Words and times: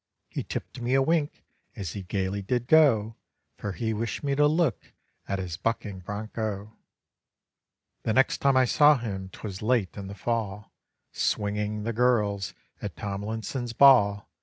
He 0.29 0.41
tipped 0.41 0.81
me 0.81 0.95
a 0.95 1.01
wink 1.03 1.43
as 1.75 1.91
he 1.91 2.01
gaily 2.01 2.41
did 2.41 2.65
go; 2.65 3.17
For 3.59 3.73
he 3.73 3.93
wished 3.93 4.23
me 4.23 4.33
to 4.33 4.47
look 4.47 4.93
at 5.27 5.37
his 5.37 5.57
bucking 5.57 5.99
broncho. 5.99 6.75
The 8.01 8.13
next 8.13 8.39
time 8.39 8.57
I 8.57 8.65
saw 8.65 8.97
him 8.97 9.29
'twas 9.29 9.61
late 9.61 9.95
in 9.95 10.07
the 10.07 10.15
fall, 10.15 10.71
Swinging 11.11 11.83
the 11.83 11.93
girls 11.93 12.55
at 12.81 12.95
Tomlinson's 12.95 13.73
ball. 13.73 14.27